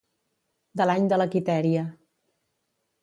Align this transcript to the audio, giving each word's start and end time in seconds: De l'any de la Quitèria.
De 0.81 0.87
l'any 0.89 1.05
de 1.13 1.19
la 1.23 1.27
Quitèria. 1.35 1.85